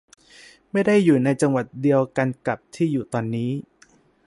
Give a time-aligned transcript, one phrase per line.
[0.71, 3.51] ไม่ได้อยู่ในจังหวัดเดียวกันกับที่อยู่ตอนนี้